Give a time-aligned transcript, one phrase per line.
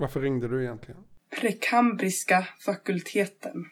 [0.00, 1.00] Varför ringde du egentligen?
[1.40, 3.64] Prekambriska fakulteten.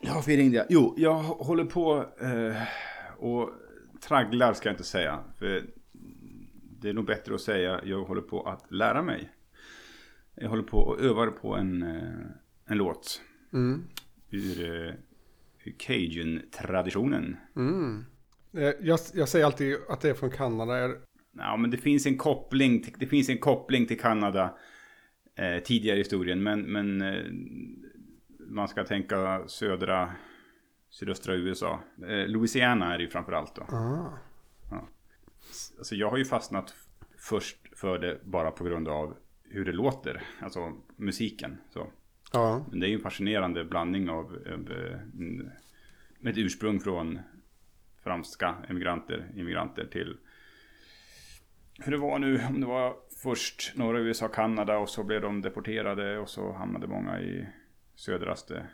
[0.00, 0.66] Ja, varför ringde jag?
[0.68, 2.62] Jo, jag håller på eh,
[3.24, 3.50] och
[4.00, 5.18] tragglar ska jag inte säga.
[5.38, 5.64] För
[6.80, 9.30] det är nog bättre att säga jag håller på att lära mig.
[10.34, 12.26] Jag håller på och övar på en, eh,
[12.66, 13.20] en låt.
[13.52, 13.82] Mm.
[14.30, 14.94] Ur, eh,
[15.64, 17.36] ur Cajun-traditionen.
[17.56, 18.04] Mm.
[18.52, 20.76] Eh, Jag, jag säger alltid att det är från Kanada.
[20.76, 21.05] Är-
[21.38, 24.54] Ja, men det finns en koppling, till, det finns en koppling till Kanada
[25.34, 26.42] eh, tidigare i historien.
[26.42, 27.24] Men, men eh,
[28.38, 30.12] man ska tänka södra,
[30.90, 31.80] sydöstra USA.
[32.08, 33.62] Eh, Louisiana är det ju framförallt då.
[33.62, 34.18] Ah.
[35.78, 36.74] Alltså jag har ju fastnat
[37.18, 40.22] först för det bara på grund av hur det låter.
[40.40, 41.58] Alltså musiken.
[41.70, 41.86] Så.
[42.32, 42.66] Ja.
[42.70, 44.98] Men det är ju en fascinerande blandning av, av eh,
[46.20, 47.18] med ett ursprung från
[48.04, 50.16] franska emigranter, immigranter till
[51.78, 55.42] hur det var nu, om det var först norra USA, Kanada och så blev de
[55.42, 57.46] deporterade och så hamnade många i
[57.94, 58.66] södraste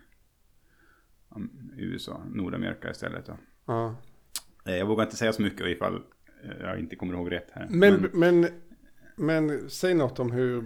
[1.36, 3.26] um, USA, Nordamerika istället.
[3.26, 3.36] Då.
[3.66, 3.96] ja.
[4.64, 5.94] Eh, Jag vågar inte säga så mycket ifall
[6.44, 7.66] eh, jag inte kommer ihåg rätt här.
[7.70, 8.46] Men, men,
[9.16, 10.62] men, säg något om hur,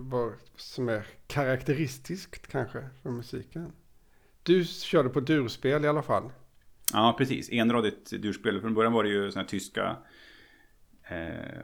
[0.00, 3.72] vad som är karaktäristiskt kanske för musiken.
[4.42, 6.32] Du körde på durspel i alla fall.
[6.92, 7.50] Ja, precis.
[7.52, 8.60] Enradigt durspel.
[8.60, 9.96] Från början var det ju såna här tyska
[11.08, 11.62] eh,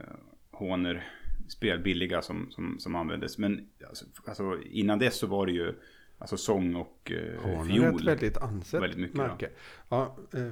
[0.51, 1.07] håner,
[1.47, 3.37] spelbilliga som, som, som användes.
[3.37, 5.73] Men alltså, alltså, innan dess så var det ju
[6.17, 7.95] alltså sång och eh, Horn är fiol.
[7.95, 9.27] ett väldigt ansett Väldigt mycket, ja.
[9.27, 9.49] märke.
[9.89, 10.51] Ja, eh,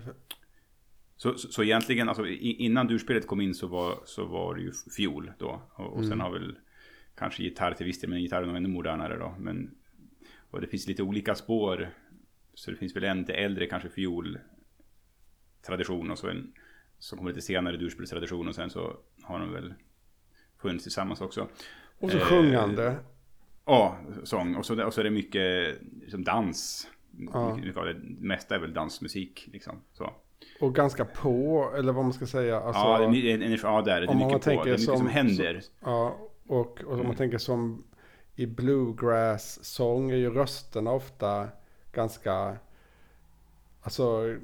[1.15, 4.71] Så, så, så egentligen, alltså, innan durspelet kom in så var, så var det ju
[4.97, 5.61] fiol då.
[5.75, 6.09] Och, och Mm.
[6.09, 6.55] sen har väl
[7.17, 9.35] kanske gitarr till viss del, men gitarren var ännu modernare då.
[9.39, 9.71] Men,
[10.51, 11.89] och det finns lite olika spår.
[12.53, 16.53] Så det finns väl en lite äldre kanske fiol-tradition och så en
[16.99, 19.73] som kommer lite senare durspelstradition och sen så har de väl
[20.57, 21.47] funnits tillsammans också.
[21.99, 22.95] och så Eh, sjungande.
[23.65, 24.55] Ja, sång.
[24.55, 26.87] Och så, och så är det mycket liksom dans.
[27.33, 27.55] Ja.
[27.55, 29.75] Mycket av det mesta är väl dansmusik liksom.
[29.93, 30.13] Så.
[30.61, 32.59] Och ganska på, eller vad man ska säga.
[32.61, 34.49] Alltså, ja, det är, en- en- ja, där är det man mycket på.
[34.49, 35.61] Det är mycket som, som- händer.
[35.79, 36.17] Ja,
[36.47, 37.15] och, och om man Mm.
[37.15, 37.83] tänker som
[38.35, 41.47] i bluegrass-sång är ju rösterna ofta
[41.91, 42.57] ganska,
[43.81, 44.35] alltså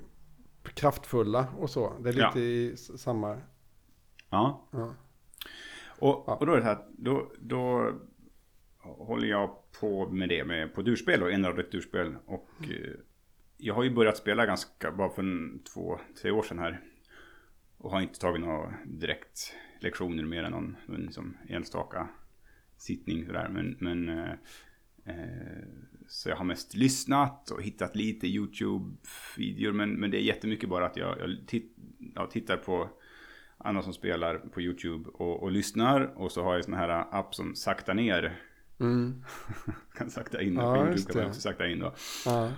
[0.74, 1.98] kraftfulla och så.
[2.00, 2.40] Det är lite Ja.
[2.40, 3.42] i samma,
[4.30, 4.68] Ja.
[4.72, 4.96] ja.
[6.00, 7.92] Och, och då är det så här, då, då
[8.78, 12.16] håller jag på med det med, på durspel och enradigt durspel.
[12.26, 12.92] Och eh,
[13.58, 16.82] jag har ju börjat spela ganska, bara för en, två, tre år sedan här.
[17.78, 22.08] Och har inte tagit några direkt lektioner mer än någon, någon liksom enstaka
[22.78, 23.50] sittning sådär.
[23.50, 24.34] Men, men eh,
[26.08, 29.72] så jag har mest lyssnat och hittat lite YouTube-videor.
[29.72, 31.76] Men, men det är jättemycket bara att jag, jag titt,
[32.16, 32.90] ja, tittar på
[33.58, 36.02] andra som spelar på YouTube och, och lyssnar.
[36.02, 36.90] Och så har jag sån här
[37.20, 38.40] app som saktar ner.
[38.80, 39.24] Mm.
[39.98, 40.56] kan sakta in.
[40.56, 41.94] Ja, på YouTube kan man också sakta in då.
[42.26, 42.52] ja.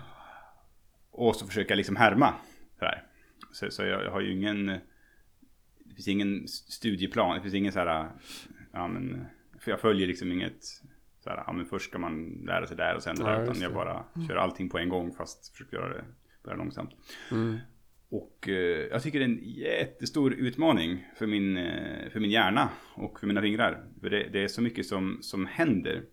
[1.11, 2.33] Och så försöker jag liksom härma.
[2.79, 3.03] Så, här.
[3.51, 4.65] så, så jag, jag har ju ingen...
[5.83, 7.35] Det finns ingen studieplan.
[7.35, 8.09] Det finns ingen så här...
[8.71, 9.25] Ja, men,
[9.59, 10.63] för jag följer liksom inget...
[11.27, 13.43] Så här, ja, men först ska man lära sig där och sen det där.
[13.43, 16.03] Utan jag bara kör allting på en gång fast försöker göra det
[16.43, 16.91] bara långsamt.
[17.31, 17.57] Mm.
[18.09, 22.69] Och eh, jag tycker det är en jättestor utmaning för min, eh, för min hjärna
[22.95, 23.83] och för mina fingrar.
[24.01, 26.03] För det, det är så mycket som, som händer.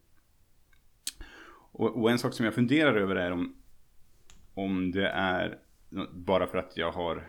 [1.73, 3.57] Och, och en sak som jag funderar över är om,
[4.55, 5.59] om det är
[6.13, 7.29] bara för att jag har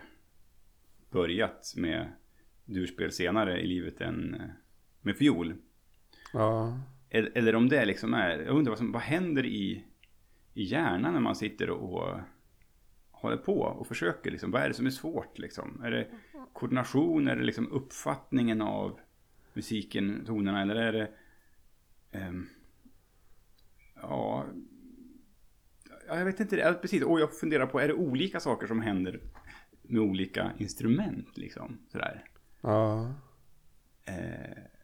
[1.10, 2.12] börjat med
[2.64, 4.40] durspel senare i livet än eh,
[5.00, 5.54] med fiol.
[6.32, 6.80] ja.
[7.16, 9.84] Eller, om det liksom är, jag undrar vad, som, vad händer i,
[10.54, 12.18] i hjärnan när man sitter och
[13.10, 15.82] håller på och försöker liksom, vad är det som är svårt liksom?
[15.84, 16.08] Är det
[16.52, 19.00] koordination, är det liksom uppfattningen av
[19.54, 21.10] musiken, tonerna eller är det
[22.12, 22.46] ehm,
[23.94, 24.44] ja,
[26.08, 28.80] ja, jag vet inte, ja, precis, och jag funderar på, är det olika saker som
[28.80, 29.20] händer
[29.82, 32.24] med olika instrument liksom, sådär?
[32.60, 33.14] ja.
[34.04, 34.75] Eh,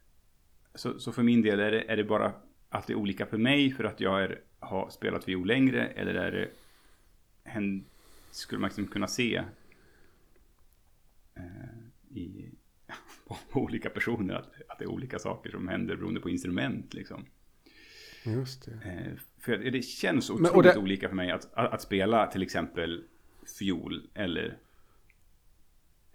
[0.75, 2.33] så, så för min del är det, är det bara
[2.69, 6.13] att det är olika för mig för att jag är, har spelat fiol längre eller
[6.15, 6.49] är det
[7.43, 7.85] hän-
[8.31, 9.43] skulle man liksom kunna se
[11.35, 12.49] eh, i,
[13.51, 17.25] på, olika personer att, att det är olika saker som händer beroende på instrument liksom.
[18.25, 18.71] Just det.
[18.89, 22.27] Eh, för det känns Men, otroligt och det- olika för mig att, att, att spela
[22.27, 23.03] till exempel
[23.59, 24.57] fiol eller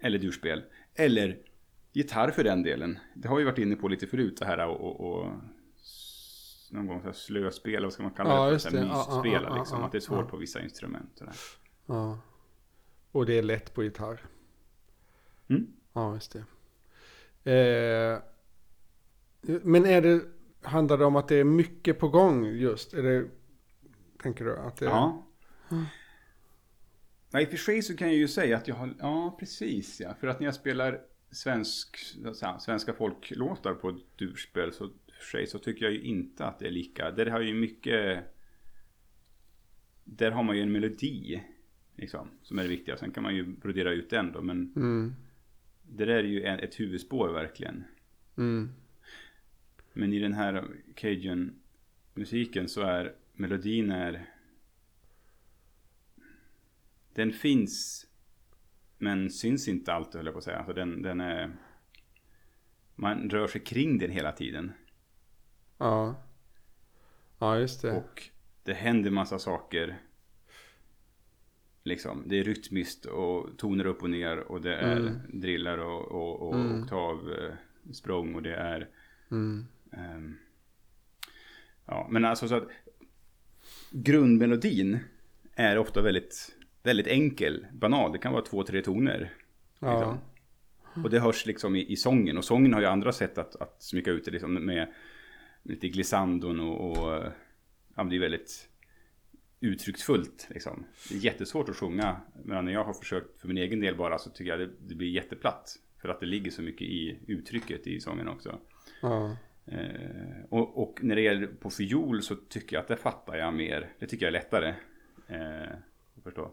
[0.01, 0.63] eller durspel.
[0.95, 1.37] Eller
[1.91, 2.99] gitarr för den delen.
[3.15, 5.31] Det har vi varit inne på lite förut det här och, och, och
[6.71, 8.59] någon gång så här slöspel, vad ska man kalla Ja, det?
[8.59, 8.71] för?
[8.71, 9.79] Mysspela ja, liksom.
[9.79, 11.21] ja, Att det är svårt på vissa instrument.
[11.85, 12.19] Ja.
[13.11, 14.25] Och det är lätt på gitarr.
[15.47, 15.67] Mm.
[15.93, 16.39] Ja, just det.
[17.51, 18.19] Eh,
[19.63, 20.21] Men är det,
[20.61, 22.93] handlar det om att det är mycket på gång just?
[22.93, 23.27] Är det,
[24.23, 24.57] tänker du?
[24.57, 25.25] Att det, Ja.
[27.31, 29.99] Nej, i och för sig så kan jag ju säga att jag har, ja precis
[29.99, 30.13] ja.
[30.19, 31.01] För att när jag spelar
[31.31, 31.97] svensk,
[32.41, 36.59] här, svenska folklåtar på ett durspel så för sig så tycker jag ju inte att
[36.59, 37.11] det är lika.
[37.11, 38.23] Där har ju mycket,
[40.03, 41.43] där har man ju en melodi.
[41.95, 42.97] Liksom, som är det viktiga.
[42.97, 44.41] Sen kan man ju brodera ut den då.
[44.41, 45.13] Men Mm,
[45.89, 47.83] det där är ju en- ett huvudspår verkligen.
[48.37, 48.69] mm,
[49.93, 51.55] Men i den här cajun
[52.13, 54.25] musiken så är melodin är
[57.13, 58.07] Den finns
[59.01, 60.57] Men syns inte alltid höll jag på att säga.
[60.57, 61.51] Alltså den, den är
[62.95, 64.71] Man rör sig kring den hela tiden.
[65.77, 66.15] ja.
[67.41, 67.91] Ja, just det.
[67.91, 68.23] Och
[68.63, 69.97] det händer massa saker.
[71.83, 75.19] Liksom, det är rytmiskt och toner upp och ner och det är Mm.
[75.33, 76.83] drillar och, och, och Mm.
[76.83, 78.89] oktavsprång och det är
[79.31, 80.37] Mm, Ehm,
[81.85, 82.67] ja, men alltså så att
[83.91, 84.99] grundmelodin
[85.55, 86.55] är ofta väldigt,
[86.89, 88.11] väldigt enkel, banal.
[88.11, 89.33] Det kan vara två, tre toner.
[89.79, 89.93] ja.
[89.93, 90.19] Liksom.
[91.03, 92.37] Och det hörs liksom i, i sången.
[92.37, 94.87] Och sången har ju andra sätt att, att smycka ut det liksom med
[95.63, 97.23] lite glissandon och, och
[97.95, 98.69] ja, det är väldigt
[99.59, 100.47] uttrycksfullt.
[100.49, 100.85] Liksom.
[101.09, 102.21] Det är jättesvårt att sjunga.
[102.45, 104.95] Men när jag har försökt för min egen del bara så tycker jag det, det
[104.95, 105.75] blir jätteplatt.
[106.01, 108.59] För att det ligger så mycket i uttrycket i sången också.
[109.01, 109.37] ja.
[109.65, 113.53] Eh, och, och när det gäller på fiol så tycker jag att det fattar jag
[113.53, 113.93] mer.
[113.99, 114.73] Det tycker jag är lättare.
[115.27, 115.73] Eh,
[116.17, 116.51] att förstå.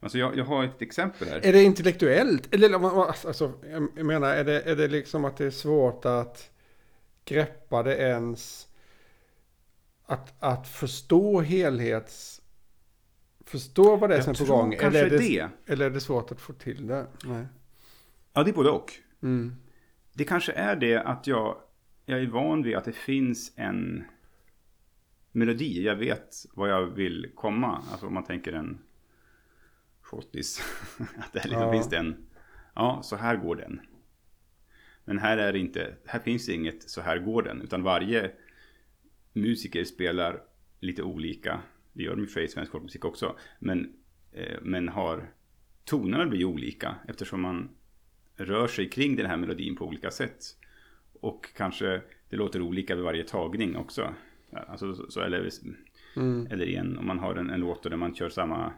[0.00, 1.46] Alltså jag, jag har ett exempel här.
[1.46, 2.54] Är det intellektuellt?
[2.54, 6.50] Eller alltså, jag jag menar, är det, är det liksom att det är svårt att
[7.24, 8.68] greppa det ens?
[10.06, 12.42] Att, att förstå helhets...
[13.44, 14.74] Förstå vad det är Jag som är på gång?
[14.74, 15.48] Eller är, det, det.
[15.66, 17.06] eller är det svårt att få till det?
[17.24, 17.46] Nej.
[18.32, 18.92] Ja, det är både och.
[19.22, 19.56] Mm.
[20.12, 21.56] Det kanske är det att jag,
[22.06, 24.04] jag är van vid att det finns en
[25.32, 25.84] melodi.
[25.84, 27.82] Jag vet vad jag vill komma.
[27.90, 28.78] Alltså om man tänker en
[30.10, 30.62] schottis.
[31.18, 31.72] att det liksom Ja.
[31.72, 32.26] finns det en,
[32.74, 33.80] ja så här går den.
[35.04, 37.62] Men här är inte, här finns det inget så här går den.
[37.62, 38.30] Utan varje
[39.32, 40.40] musiker spelar
[40.80, 41.60] lite olika.
[41.92, 43.36] Det gör de i och för sig i svensk folkmusik också.
[43.58, 43.92] Men,
[44.32, 45.30] eh, men har,
[45.84, 47.68] tonerna blir olika eftersom man
[48.36, 50.44] rör sig kring den här melodin på olika sätt.
[51.20, 54.14] Och kanske det låter olika vid varje tagning också.
[54.52, 55.48] Alltså, så, så, eller,
[56.16, 56.46] Mm.
[56.50, 58.72] eller igen, om man har en, en låt där man kör samma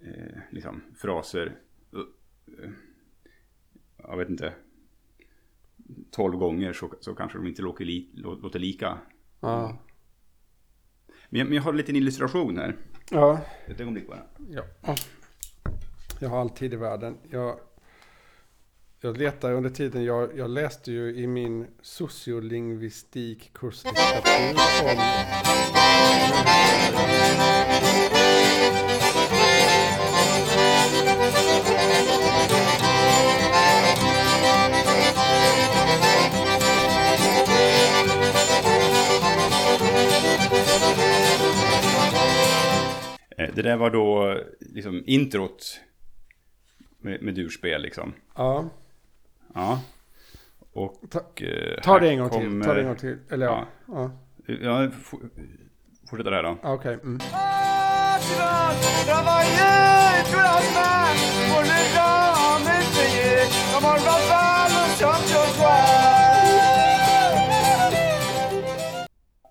[0.00, 1.56] eh, liksom, fraser.
[1.92, 2.70] eh,
[3.96, 4.52] jag vet inte.
[6.10, 8.98] Tolv gånger så, så kanske de inte låter, li, lå- låter lika.
[9.40, 9.78] Ja.
[11.28, 12.76] Men jag, men jag har en liten illustration här.
[13.10, 13.40] Ja.
[13.66, 14.22] Ett ögonblick bara.
[14.50, 14.62] ja.
[16.20, 17.16] Jag har all tid i världen.
[17.30, 17.58] Jag,
[19.00, 20.04] jag letar under tiden.
[20.04, 24.98] Jag, jag läste ju i min sociolingvistik kurslitteratur om
[43.38, 45.80] Det där var då liksom introt
[46.98, 48.12] med, med durspel liksom.
[48.36, 48.68] Ja,
[49.54, 49.80] Ja.
[50.72, 51.00] Och...
[51.10, 52.38] ta, eh, ta det en gång till.
[52.38, 53.18] kommer- Ta det en gång till.
[53.30, 53.66] Eller ja.
[53.88, 54.10] ja.
[54.60, 55.12] Ja, f-
[56.10, 56.58] fortsätta där då.
[56.62, 56.94] ja Okej.
[56.94, 57.18] Mm.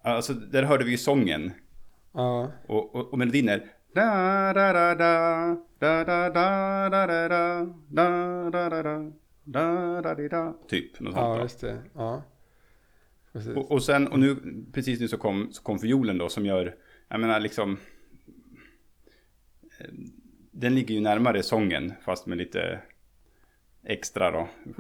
[0.04, 1.52] Alltså, där hörde vi ju sången.
[2.14, 2.52] Ja.
[2.68, 3.62] Och, och, och melodin är...
[3.98, 9.12] Da, da, da, da, da, da, da, da, da, da, da, da, da, da,
[9.44, 10.54] da, da, di, da.
[10.68, 11.78] Typ, något ja, just det.
[11.94, 12.24] Ja.
[13.34, 13.56] Precis.
[13.56, 14.36] Och, och sen, och nu,
[14.74, 16.76] precis nu så kom, så kom fiolen då som gör,
[17.08, 17.78] jag menar liksom...
[19.80, 19.88] eh,
[20.52, 22.80] Den ligger ju närmare sången, fast med lite
[23.84, 24.48] extra då.
[24.64, 24.74] Vi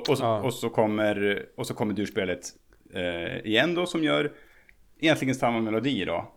[0.00, 0.42] Och, och, så, Ja.
[0.42, 2.40] och, så kommer, och så kommer durspelet
[2.94, 4.32] eh, igen då som gör
[5.00, 6.32] egentligen samma melodi då.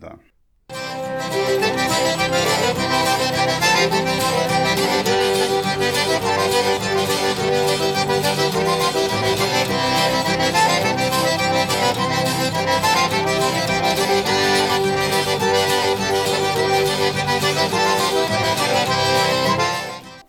[0.00, 0.18] Så.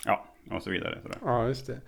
[0.06, 1.00] Ja, och så vidare.
[1.02, 1.18] Sådär.
[1.22, 1.82] Ja, just det.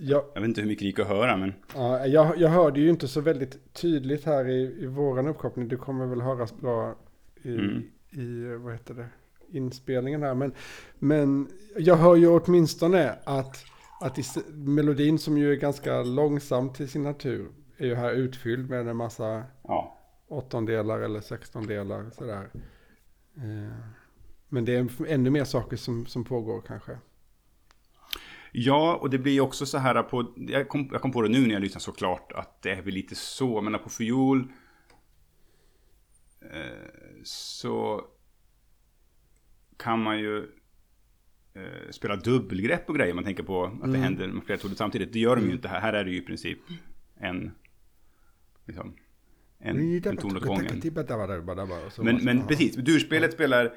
[0.00, 2.80] Jag, Jag vet inte hur mycket det gick att höra, men ja, jag, jag hörde
[2.80, 5.68] ju inte så väldigt tydligt här i, i våran uppkoppling.
[5.68, 6.94] Det kommer väl höras bra
[7.42, 7.82] i, Mm.
[8.10, 9.06] i vad heter det,
[9.50, 10.34] inspelningen här.
[10.34, 10.52] Men,
[10.98, 13.64] men jag hör ju åtminstone att,
[14.00, 18.70] att i, melodin som ju är ganska långsam till sin natur är ju här utfylld
[18.70, 19.98] med en massa ja.
[20.28, 22.50] åttondelar eller sextondelar sådär.
[23.36, 23.72] Eh,
[24.48, 26.98] men det är ännu mer saker som, som pågår kanske.
[28.52, 30.34] Ja, och det blir också så här på...
[30.36, 32.94] Jag kom, jag kom på det nu när jag lyssnade såklart att det är väl
[32.94, 33.60] lite så.
[33.60, 34.52] Men på fiol
[36.40, 38.04] eh, så
[39.76, 40.38] kan man ju
[41.54, 43.14] eh, spela dubbelgrepp och grejer.
[43.14, 45.12] Man tänker på att det händer med flera toner samtidigt.
[45.12, 45.80] Det gör de ju inte här.
[45.80, 46.58] Här är det ju i princip
[47.16, 47.50] en...
[48.64, 48.94] Liksom,
[49.58, 50.80] en, en ton åt gången.
[51.98, 53.74] Men, men precis, durspelet spelar...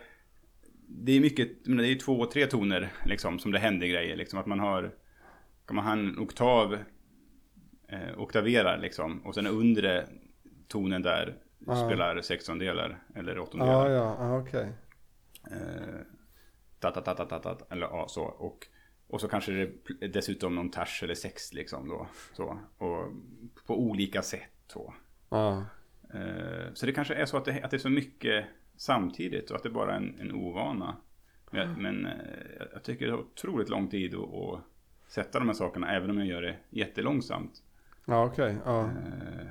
[0.94, 4.16] Det är mycket, men det är två, tre toner liksom som det händer grejer.
[4.16, 4.92] Liksom att man har...
[5.66, 6.74] Kan man ha en oktav
[7.88, 9.26] eh, oktaverar liksom.
[9.26, 10.08] Och sen undre
[10.68, 11.76] tonen där Ja.
[11.76, 13.90] spelar sextondelar eller åttondelar.
[13.90, 14.68] ja, ja okej.
[15.52, 16.02] Eh,
[16.80, 18.24] ta, ta, ta, ta, ta, ta, eller ja, så.
[18.24, 18.68] Och,
[19.08, 19.62] och så kanske det
[20.02, 22.08] är dessutom någon ters eller sex liksom då.
[22.34, 22.60] Så.
[22.78, 23.08] Och
[23.68, 24.94] på olika sätt så.
[25.30, 25.66] Ja.
[26.14, 28.46] Eh, Så det kanske är så att det, att det är så mycket
[28.82, 30.98] samtidigt och att det bara är en, en ovana.
[31.52, 32.12] Men, men eh,
[32.60, 34.60] jag- jag tycker det tar otroligt lång tid att, att
[35.08, 37.64] sätta de här sakerna även om jag gör det jättelångsamt.
[38.06, 38.58] Ja, okej.
[38.66, 38.86] Ja.
[38.86, 39.48] Eh.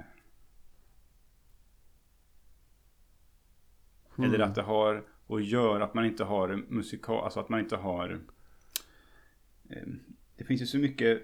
[4.25, 7.77] Eller att det har att göra att man inte har musikal, alltså att man inte
[7.77, 8.21] har
[9.69, 9.83] eh,
[10.37, 11.23] Det finns ju så mycket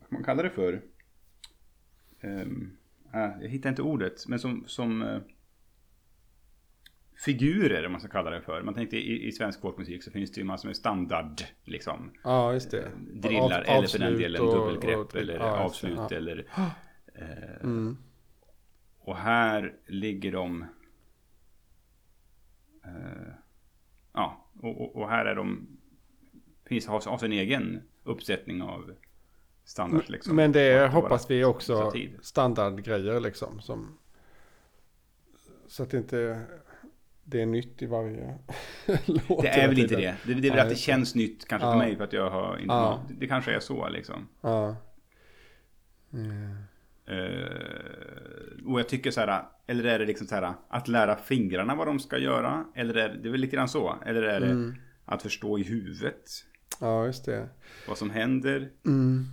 [0.00, 0.82] Vad man kalla det för?
[2.20, 2.76] Ehm,
[3.14, 5.20] äh, jag hittar inte ordet, men som, som eh,
[7.24, 8.62] Figurer om man ska kalla det för.
[8.62, 12.10] Man tänkte i, i svensk folkmusik så finns det ju massor med standard liksom.
[12.24, 12.90] ja, just det.
[13.12, 16.16] Drillar Av- eller för den delen och- dubbelgrepp och- eller ja, avslut ja.
[16.16, 16.46] eller
[17.14, 17.96] eh, Mm.
[18.98, 20.64] och här ligger de
[22.84, 23.32] eh,
[24.12, 25.66] Ja, och, och, och här är de
[26.66, 28.94] Finns, har, har sin egen uppsättning av
[29.64, 30.36] standards liksom.
[30.36, 33.60] Men det Och är, hoppas vi också standardgrejer liksom.
[33.60, 33.98] Som,
[35.66, 36.42] så att det inte
[37.30, 38.38] det är nytt i varje
[39.06, 39.42] låt.
[39.42, 40.16] Det är väl inte det.
[40.26, 41.72] Det, det är väl att det känns nytt kanske Ja.
[41.72, 43.02] för mig för att jag har inte Ja.
[43.18, 44.28] det, kanske är så liksom.
[44.40, 44.76] Ja.
[46.12, 46.56] Mm.
[47.06, 51.74] Eh, och jag tycker så här, eller är det liksom så här att lära fingrarna
[51.74, 52.64] vad de ska göra?
[52.74, 53.96] Eller är det, det är väl lite grann så?
[54.06, 54.74] Eller är det Mm.
[55.04, 56.30] att förstå i huvudet
[56.80, 57.48] ja, just det.
[57.88, 58.70] vad som händer?
[58.86, 59.24] Mm.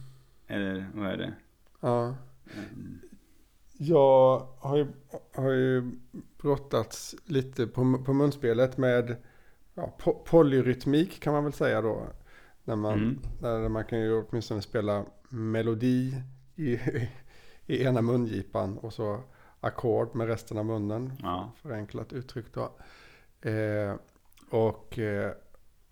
[0.47, 1.33] Eller vad är det?
[1.81, 2.15] Ja.
[3.79, 4.87] Jag har ju,
[5.37, 5.91] har ju
[6.41, 9.15] brottats lite på, på munspelet med
[9.73, 12.07] ja, po- polyrytmik kan man väl säga då.
[12.63, 13.19] När man, Mm.
[13.41, 16.13] där man kan ju åtminstone spela melodi
[16.55, 16.79] i,
[17.65, 19.21] i ena mungipan och så
[19.59, 21.13] ackord med resten av munnen.
[21.23, 21.51] Ja.
[21.61, 22.71] Förenklat uttryckt då.
[23.49, 23.95] Eh,
[24.49, 25.31] och, eh,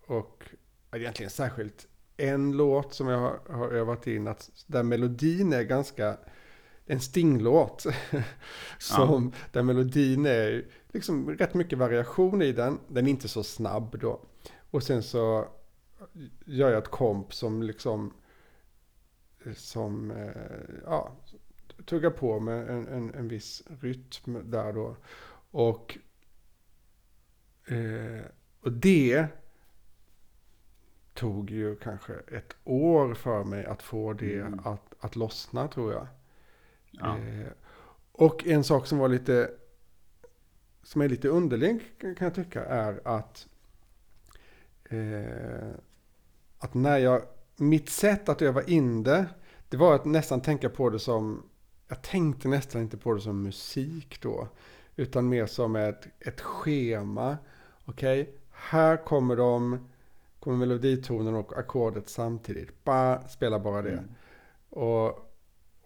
[0.06, 0.44] och
[0.92, 1.86] egentligen särskilt
[2.16, 6.16] en låt som jag har, har övat in, att där melodin är ganska,
[6.86, 7.86] en stinglåt.
[8.78, 12.78] som, Där melodin är liksom rätt mycket variation i den.
[12.88, 14.20] Den är inte så snabb då.
[14.70, 15.48] Och sen så
[16.44, 18.12] gör jag ett komp som liksom,
[19.54, 21.16] som, eh, ja,
[21.84, 24.96] tuggar på med en, en, en viss rytm där då.
[25.50, 25.98] Och,
[27.66, 28.24] eh,
[28.60, 29.26] och det
[31.14, 34.60] tog ju kanske ett år för mig att få det Mm.
[34.64, 36.06] att, att lossna tror jag.
[37.00, 37.18] Ja.
[37.18, 37.46] Eh,
[38.12, 39.50] och en sak som var lite
[40.82, 43.46] som är lite underlig kan jag tycka är att
[44.84, 45.70] eh,
[46.58, 47.22] att när jag
[47.56, 49.26] mitt sätt att öva in det
[49.68, 51.42] det var att nästan tänka på det som
[51.88, 54.48] jag tänkte nästan inte på det som musik då
[54.96, 57.36] utan mer som ett, ett schema.
[57.84, 59.88] Okej, här kommer de
[60.40, 62.84] kommer meloditonen och ackordet samtidigt.
[62.84, 63.90] Bara, spela bara det.
[63.90, 64.04] Mm.
[64.70, 65.25] Och,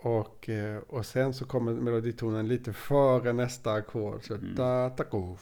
[0.03, 4.27] och, eh, och sen så kommer meloditonen lite före nästa ackord.
[4.27, 4.55] Så Mm.
[4.55, 5.37] da, go.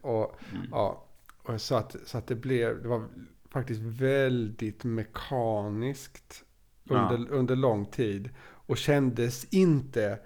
[0.00, 0.66] Och, Mm.
[0.70, 1.04] ja,
[1.42, 3.04] och så, att, så att det blev, det var
[3.50, 6.44] faktiskt väldigt mekaniskt
[6.84, 7.36] under, Ja.
[7.36, 8.30] under lång tid.
[8.66, 10.18] Och kändes inte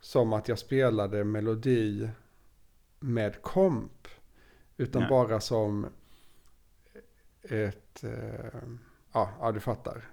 [0.00, 2.08] som att jag spelade melodi
[3.00, 4.08] med komp.
[4.76, 5.08] Utan Nej.
[5.10, 5.86] bara som
[7.42, 8.60] ett, eh,
[9.12, 10.08] ja, ja du fattar.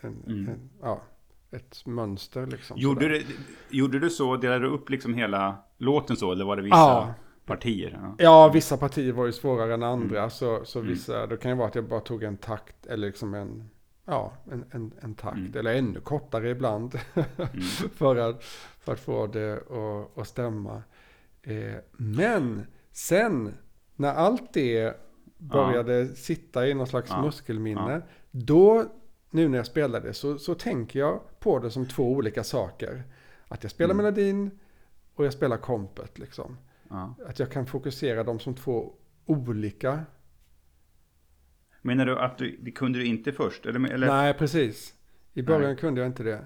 [0.00, 0.48] En, Mm.
[0.48, 1.02] en, ja,
[1.52, 2.78] ett mönster liksom.
[2.78, 3.22] Gjorde, sådär.
[3.70, 4.36] du, gjorde du så?
[4.36, 6.32] Delade du upp liksom hela låten så?
[6.32, 7.14] Eller var det vissa Ja.
[7.46, 7.98] partier?
[8.02, 8.14] Ja.
[8.18, 10.18] Ja, vissa partier var ju svårare än andra.
[10.18, 10.30] Mm.
[10.30, 10.90] Så, så Mm.
[10.92, 13.70] vissa, det kan ju vara att jag bara tog en takt eller liksom en,
[14.04, 15.36] ja, en, en, en takt.
[15.36, 15.56] Mm.
[15.58, 16.98] Eller ännu kortare ibland.
[17.14, 17.26] Mm.
[17.94, 18.44] för, att,
[18.80, 20.82] för att få det att, att stämma.
[21.42, 23.54] Eh, men sen
[23.96, 24.96] när allt det
[25.38, 27.22] började sitta i någon slags Ja.
[27.22, 28.02] muskelminne.
[28.30, 28.84] Då,
[29.30, 33.02] nu när jag spelade, så, så tänker jag på det som två olika saker.
[33.48, 34.04] Att jag spelar Mm.
[34.04, 34.50] melodin
[35.14, 36.18] och jag spelar kompet.
[36.18, 36.56] Liksom.
[36.90, 37.14] Ja.
[37.26, 38.92] Att jag kan fokusera dem som två
[39.26, 40.00] olika.
[41.82, 43.66] Menar du att du, det kunde du inte först?
[43.66, 44.06] Eller, eller?
[44.06, 44.16] Nej.
[44.16, 44.94] Nej, precis.
[45.34, 45.76] I början Nej.
[45.76, 46.44] kunde jag inte det.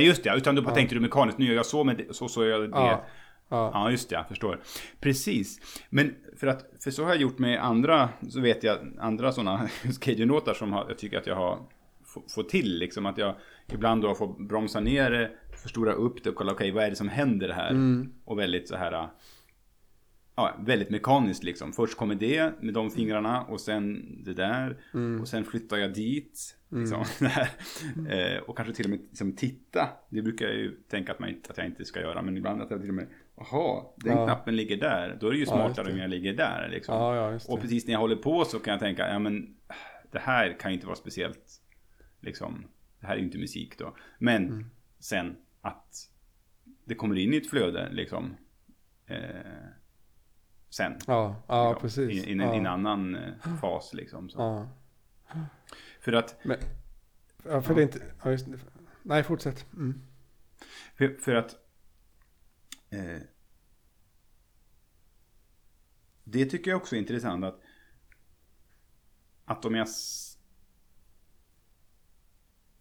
[0.00, 0.36] just det.
[0.36, 0.74] Utan du bara Ja.
[0.74, 1.38] tänkte du mekaniskt.
[1.38, 2.68] Nu gör jag så med det, så, så gör jag det.
[2.76, 3.04] Ja,
[3.48, 4.60] ja, Ja, just det, jag förstår.
[5.00, 5.60] Precis.
[5.90, 9.68] Men för att, för så har jag gjort med andra, så vet jag, andra sådana
[10.00, 11.58] Cajun-låtar som har, jag tycker att jag har
[12.14, 13.34] få- fått till, liksom att jag
[13.72, 15.30] ibland då får bromsa ner det,
[15.62, 17.70] förstora upp det och kolla, okej, vad är det som händer här?
[17.70, 18.12] Mm.
[18.24, 19.08] Och väldigt så här,
[20.36, 21.72] ja, väldigt mekaniskt liksom.
[21.72, 24.76] Först kommer det med de fingrarna och sen det där.
[24.94, 25.20] Mm.
[25.20, 26.54] Och sen flyttar jag dit.
[26.68, 27.48] Liksom, det här.
[28.36, 29.88] Eh, och kanske till och med liksom, titta.
[30.10, 32.22] Det brukar jag ju tänka att, man inte, att jag inte ska göra.
[32.22, 34.24] Men ibland att jag till och med, jaha, den Ja.
[34.26, 35.18] knappen ligger där.
[35.20, 35.92] Då är det ju Ja, smartare det.
[35.92, 36.68] om jag ligger där.
[36.72, 36.94] Liksom.
[36.94, 39.56] ja, ja, och precis när jag håller på så kan jag tänka, ja men
[40.12, 41.60] det här kan ju inte vara speciellt,
[42.20, 42.66] liksom,
[43.00, 43.96] det här är ju inte musik då.
[44.18, 44.70] Men Mm.
[44.98, 46.10] sen att
[46.84, 48.36] det kommer in i ett flöde, liksom.
[49.06, 49.66] Eh,
[50.70, 50.98] sen.
[51.06, 52.24] Ja, ja, liksom, precis.
[52.26, 52.54] I, i, ja.
[52.54, 54.30] en annan eh, fas liksom.
[54.30, 54.38] Så.
[54.38, 54.68] Ja.
[56.00, 56.56] För att, Men,
[57.44, 57.74] ja, för Ja.
[57.74, 58.02] det är inte...
[58.24, 58.46] Ja, just,
[59.02, 59.66] nej, fortsätt.
[59.72, 60.00] Mm.
[60.94, 61.56] för, för att
[62.90, 63.22] eh,
[66.24, 67.60] det tycker jag också är intressant att
[69.44, 69.88] att om jag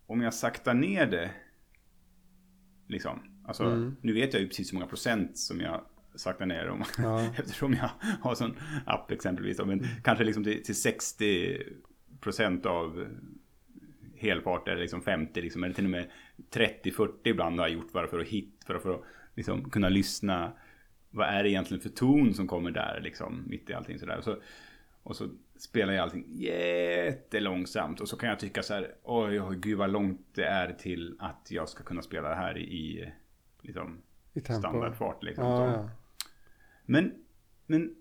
[0.07, 1.31] om jag saktar ner det
[2.87, 3.95] liksom alltså Mm.
[4.01, 5.81] nu vet jag ju precis hur många procent som jag
[6.15, 7.21] saktar ner om Ja.
[7.37, 7.89] eftersom jag
[8.21, 11.63] har sån app exempelvis men kanske liksom till, till 60
[12.19, 13.07] procent av
[14.15, 16.09] helfart eller liksom 50 liksom, eller till och med
[16.51, 19.03] 30-40 ibland har jag gjort bara för att hit, för att, för att
[19.35, 20.51] liksom kunna lyssna.
[21.09, 24.21] Vad är det egentligen för ton som kommer där liksom mitt i allting sådär.
[24.21, 24.37] Så,
[25.07, 29.57] och så spelar jag allting jättelångsamt och så kan jag tycka så här, oj, oj
[29.59, 33.13] gud vad långt det är till att jag ska kunna spela det här i
[33.61, 34.01] liksom
[34.33, 35.43] I standardfart liksom.
[35.43, 35.63] Så.
[35.63, 35.89] ja.
[36.85, 37.13] Men,
[37.65, 37.95] men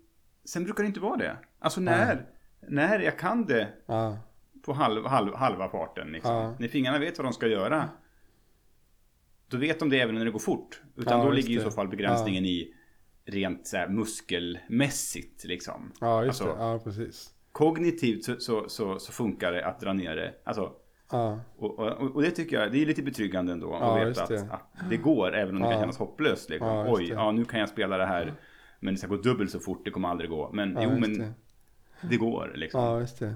[0.45, 1.37] sen brukar det inte vara det.
[1.59, 2.25] Alltså när,
[2.59, 4.17] när jag kan det ja.
[4.65, 6.11] på halv, halv, halva farten.
[6.11, 6.55] Liksom.
[6.59, 7.89] När fingrarna vet vad de ska göra.
[9.47, 10.81] Då vet de det även när det går fort.
[10.95, 12.73] Utan då ligger i så fall begränsningen i
[13.27, 15.43] rent så här, muskelmässigt.
[15.43, 15.91] Liksom.
[16.01, 16.63] ja, just Alltså- det.
[16.63, 17.33] Ja, precis.
[17.51, 20.33] Kognitivt så, så, så, så funkar det att dra ner det.
[20.43, 20.73] Alltså,
[21.11, 23.67] Ja, och, och, och det tycker jag det är lite betryggande ändå.
[23.81, 24.41] Ja, att just veta det.
[24.41, 25.79] att, att det går även om det kan Ja.
[25.79, 26.49] kännas hopplöst.
[26.49, 26.67] Liksom.
[26.67, 27.13] Ja, Oj, det.
[27.13, 28.33] ja, nu kan jag spela det här.
[28.79, 30.49] Men det ska gå dubbelt så fort, det kommer aldrig gå.
[30.53, 31.33] Men ja jo, men det.
[32.01, 32.81] det går liksom.
[32.83, 33.33] Ja, just det.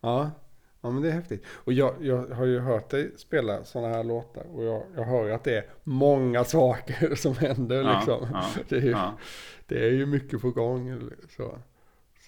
[0.00, 0.30] Ja,
[0.80, 1.44] ja men det är häftigt.
[1.46, 4.44] Och jag, jag har ju hört dig spela sådana här låtar.
[4.54, 8.28] Och jag, jag hör ju att det är många saker som händer Ja, liksom.
[8.32, 9.18] ja, det, är ju, ja.
[9.66, 11.10] det är ju mycket på gång.
[11.36, 11.58] Så,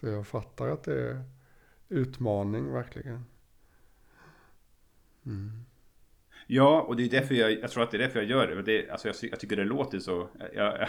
[0.00, 1.22] så jag fattar att det är
[1.88, 3.24] utmaning verkligen.
[5.26, 5.64] Mm.
[6.46, 8.62] Ja, och det är därför jag, jag tror att det är därför jag gör det.
[8.62, 10.88] det alltså jag, jag tycker det låter så, jag, jag,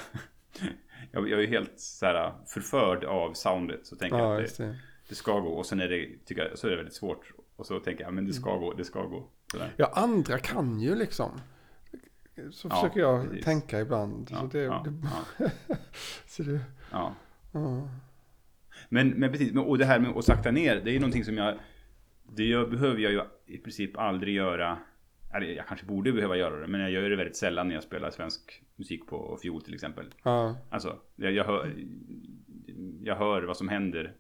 [1.30, 3.86] jag, är helt så här förförd av soundet.
[3.86, 4.78] Så tänker jag Ja, att det.
[5.10, 5.50] det ska gå.
[5.50, 7.32] Och sen är det, tycker jag, så är det väldigt svårt.
[7.62, 9.24] Och så tänker jag, men det ska gå, det ska gå.
[9.52, 9.74] Sådär.
[9.78, 11.32] Ja, andra kan ju liksom.
[12.52, 13.46] Så Ja, försöker jag precis.
[13.46, 14.28] tänka ibland.
[14.32, 15.08] Ja, så det, ja, det,
[15.40, 15.50] ja,
[16.28, 16.60] så det,
[16.92, 17.16] ja.
[18.90, 21.38] Men, men precis, och det här med att sakta ner, det är ju någonting som
[21.38, 21.60] jag,
[22.24, 24.78] det gör, behöver jag ju i princip aldrig göra.
[25.34, 27.84] Eller jag kanske borde behöva göra det, men jag gör det väldigt sällan när jag
[27.84, 30.06] spelar svensk musik på fiol till exempel.
[30.24, 30.58] ja.
[30.70, 31.76] Alltså, jag, jag, hör,
[33.04, 34.14] jag hör vad som händer.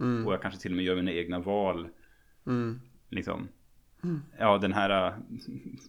[0.00, 0.26] Mm.
[0.26, 1.88] Och jag kanske till och med gör mina egna val.
[2.46, 2.80] Mm.
[3.08, 3.48] Liksom.
[4.38, 5.18] Ja, den här äh,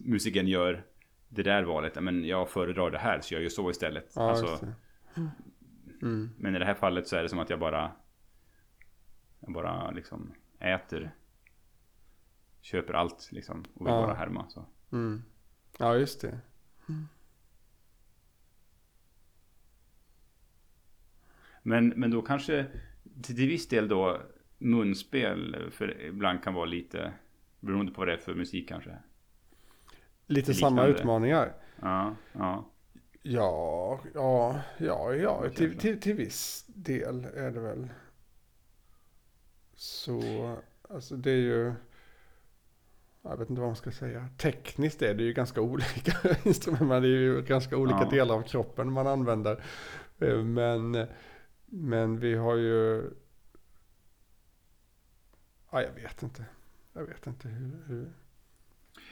[0.00, 0.84] musikern gör
[1.28, 2.02] det där valet.
[2.02, 4.12] Men jag föredrar det här, så jag gör så istället.
[4.14, 4.66] Ja, alltså,
[5.14, 5.30] det.
[6.02, 6.30] Mm.
[6.38, 7.92] men i det här fallet så är det som att jag bara...
[9.40, 11.14] Jag bara liksom äter.
[12.60, 13.64] Köper allt liksom.
[13.74, 14.06] Och vill Ja.
[14.06, 14.48] bara härma.
[14.48, 14.66] Så.
[14.92, 15.22] Mm.
[15.78, 16.40] Ja, just det.
[21.62, 22.66] Men, men då kanske
[23.22, 24.22] till viss del då
[24.58, 27.12] munspel för ibland kan vara lite
[27.60, 28.90] beroende på vad det är för musik kanske.
[30.26, 30.54] Lite Liknande.
[30.82, 31.52] samma utmaningar.
[31.82, 32.70] Ja, ja.
[33.22, 35.48] Ja, ja, ja, ja.
[35.54, 37.88] Till, till, till viss del är det väl.
[39.74, 40.56] Så,
[40.90, 41.72] alltså det är ju.
[43.22, 44.28] Jag vet inte vad man ska säga.
[44.38, 46.12] Tekniskt är det ju ganska olika
[46.44, 46.82] instrument.
[46.88, 48.10] men Det är ju ganska olika Ja.
[48.10, 49.62] delar av kroppen man använder.
[50.18, 51.06] Eh, Men,
[51.66, 53.10] men vi har ju.
[55.70, 56.44] Ja, jag vet inte.
[56.92, 57.84] jag vet inte hur...
[57.86, 58.12] hur.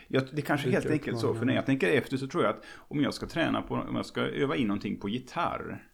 [0.09, 2.57] Jag, det kanske är helt enkelt så, för när jag tänker efter så tror jag
[2.57, 5.89] att om jag ska träna på, om jag ska öva in någonting på gitarr.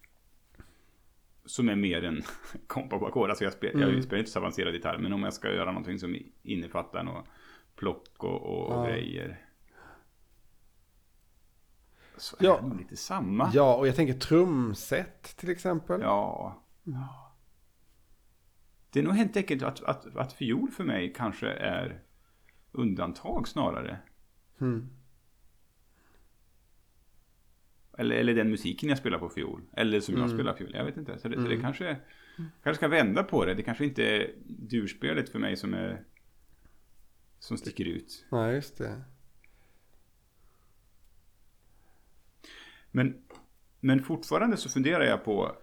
[1.44, 2.22] Som är mer än
[2.66, 3.94] kompa på ackord, alltså jag, spel, Mm.
[3.94, 7.26] jag spelar inte så avancerad gitarr, men om jag ska göra någonting som innefattar något
[7.76, 8.86] plock och, och, och Ja.
[8.86, 9.46] grejer.
[12.16, 12.58] Så Ja.
[12.58, 13.50] är det nog lite samma.
[13.54, 16.00] Ja, och jag tänker trumset till exempel.
[16.00, 16.62] Ja.
[16.84, 17.29] ja.
[18.92, 22.02] Det är nog helt enkelt att, att, att fiol för mig kanske är
[22.72, 23.98] undantag snarare.
[24.60, 24.88] Mm.
[27.98, 29.62] Eller, eller den musiken jag spelar på fiol.
[29.72, 30.36] Eller som jag Mm.
[30.36, 30.74] spelar fiol.
[30.74, 31.18] Jag vet inte.
[31.18, 31.60] Så det, så det Mm.
[31.62, 31.96] kanske,
[32.36, 33.54] kanske ska vända på det.
[33.54, 36.04] Det kanske inte är durspelet för mig som är
[37.38, 38.26] som sticker ut.
[38.30, 39.02] Nej, just det.
[42.90, 43.22] Men,
[43.80, 45.56] men fortfarande så funderar jag på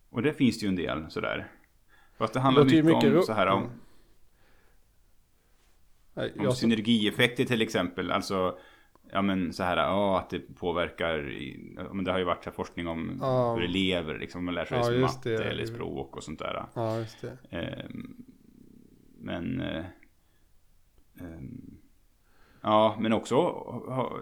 [0.10, 1.52] och det finns det ju en del sådär.
[2.18, 3.70] Fast det handlar ju mycket, mycket om så här om,
[6.16, 6.48] Mm.
[6.48, 8.12] Om synergieffekter till exempel.
[8.12, 8.60] Alltså,
[9.12, 11.32] ja men så här, ja att det påverkar,
[11.76, 13.56] ja, men det har ju varit så forskning om Ja.
[13.56, 15.44] hur elever, liksom, man lär sig Ja, just matte det.
[15.44, 16.66] eller språk och sånt där.
[16.76, 17.38] ja, just det.
[17.50, 18.16] Ehm,
[19.22, 19.86] men, eh,
[21.22, 21.78] ehm,
[22.62, 23.36] ja, men också,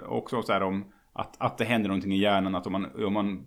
[0.07, 3.13] också så här om att, att det händer någonting i hjärnan, att om man, om
[3.13, 3.45] man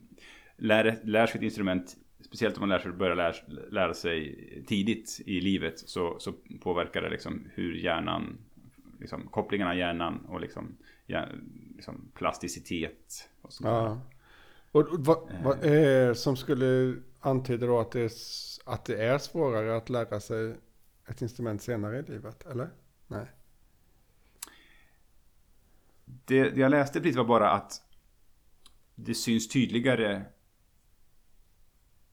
[0.57, 3.33] lär, lär sig ett instrument, speciellt om man lär sig, börjar lära,
[3.71, 8.39] lära sig tidigt i livet, så, så påverkar det liksom hur hjärnan,
[9.01, 10.77] liksom, kopplingarna i hjärnan och liksom,
[11.11, 11.41] hjär,
[11.77, 13.29] liksom plasticitet.
[13.43, 13.69] Och sånt.
[13.69, 14.01] Ja.
[14.73, 18.11] Och och vad, vad är som skulle antyda då att det, är,
[18.65, 20.57] att det är svårare att lära sig
[21.07, 22.71] ett instrument senare i livet, eller?
[23.07, 23.27] Nej.
[26.05, 27.83] Det, det jag läste precis var bara att
[28.95, 30.25] det syns tydligare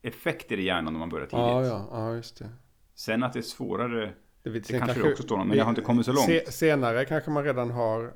[0.02, 1.40] effekter i hjärnan om man börjar tidigt.
[1.40, 2.50] Ja, ja, ja, just det.
[2.94, 5.70] Sen att det är svårare, det sen kanske det också står om, men jag har
[5.70, 6.26] inte kommit så långt.
[6.26, 8.14] Se, senare kanske man redan har,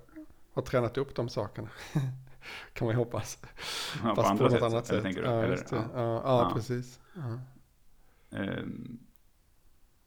[0.54, 1.70] har tränat upp de sakerna.
[2.74, 3.38] kan man ju hoppas.
[4.04, 4.62] ja, på Fast andra något sätt.
[4.64, 5.16] annat eller sätt.
[5.16, 5.22] Du?
[5.22, 5.86] Ja, Eller, ja.
[5.94, 7.00] Ja, ja, precis.
[8.32, 9.00] Ehm,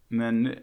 [0.08, 0.54] Men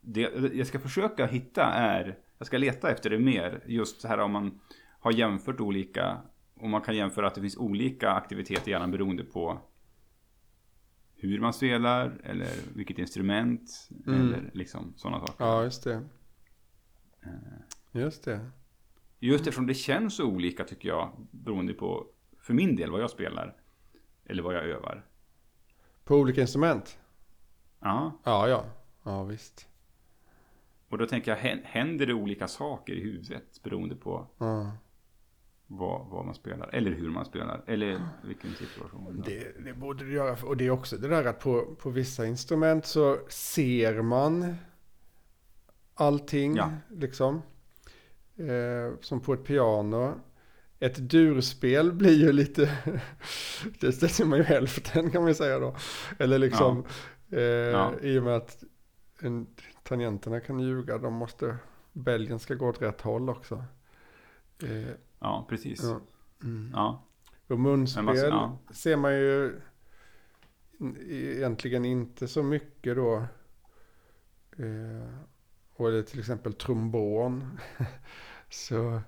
[0.00, 0.20] det
[0.54, 4.30] jag ska försöka hitta är, jag ska leta efter det mer, just så här om
[4.32, 4.60] man
[5.00, 6.20] har jämfört olika,
[6.54, 9.60] om man kan jämföra att det finns olika aktiviteter i hjärnan beroende på
[11.14, 14.20] hur man spelar eller vilket instrument Mm.
[14.20, 15.44] eller liksom sådana saker.
[15.44, 15.94] ja, just det.
[17.22, 17.30] Eh.
[17.92, 18.50] Just det.
[19.22, 22.06] Just eftersom det känns så olika tycker jag, beroende på,
[22.38, 23.56] för min del, vad jag spelar.
[24.24, 25.06] Eller vad jag övar.
[26.04, 26.98] På olika instrument?
[27.80, 28.64] Ja, Ja, ja.
[29.02, 29.66] Ja, visst.
[30.88, 34.72] och då tänker jag, hän- händer det olika saker i huvudet beroende på Ja.
[35.66, 39.22] vad, vad man spelar, eller hur man spelar, eller vilken situation.
[39.26, 40.36] Det, det borde du göra.
[40.46, 44.54] Och det är också det där att på, på vissa instrument så ser man
[45.94, 46.56] allting.
[46.56, 46.70] Ja.
[46.90, 47.42] Liksom.
[48.40, 50.20] Eh, som på ett piano.
[50.78, 52.78] Ett durspel blir ju lite,
[53.80, 55.76] det ser man ju hälften kan man ju säga då.
[56.18, 56.84] Eller liksom,
[57.30, 57.92] eh, Ja.
[58.02, 58.64] i och med att
[59.20, 59.46] en,
[59.82, 61.56] tangenterna kan ljuga, de måste,
[61.92, 63.64] bälgen ska gå åt rätt håll också.
[64.62, 65.82] Eh, Ja, precis.
[65.82, 66.00] ja.
[66.42, 66.70] Mm.
[66.74, 67.02] Ja,
[67.48, 68.58] Och munspel ja.
[68.70, 69.60] ser man ju
[71.08, 73.16] egentligen inte så mycket då.
[74.56, 75.14] Eh,
[75.76, 77.58] och eller till exempel trombon.
[78.50, 79.00] så,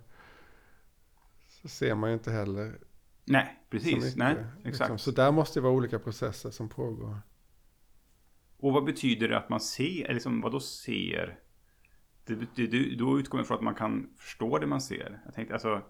[1.48, 2.78] så ser man ju inte heller
[3.24, 4.16] nej, precis.
[4.16, 4.68] Nej, liksom.
[4.68, 5.00] exakt.
[5.00, 7.18] Så där måste det vara olika processer som pågår.
[8.57, 11.38] Och vad betyder det att man ser, eller liksom, vad då ser?
[12.24, 15.20] Det, det, det, då utgår man från att man kan förstå det man ser.
[15.24, 15.83] Jag tänkte alltså,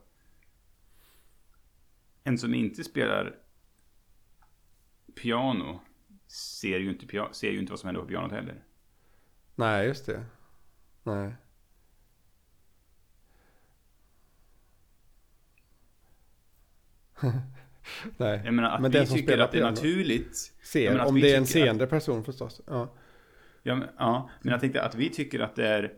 [2.24, 3.38] en som inte spelar
[5.22, 5.80] piano
[6.26, 8.64] ser ju inte, ser ju inte vad som händer på pianot heller.
[9.54, 10.24] Nej, just det.
[11.02, 11.34] Nej.
[18.16, 18.40] Nej.
[18.44, 20.36] Jag menar att Men vi den som tycker spelar att det är naturligt.
[20.62, 22.60] Ser, om det är en tycker att- seende person förstås.
[22.66, 22.94] Ja.
[23.62, 25.92] Ja, men, ja, men jag tänkte att vi tycker att det är,